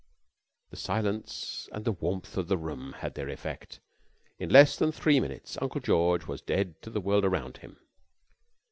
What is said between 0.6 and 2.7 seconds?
The silence and the warmth of the